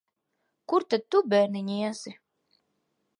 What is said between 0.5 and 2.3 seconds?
Kur tad tu, bērniņ, iesi?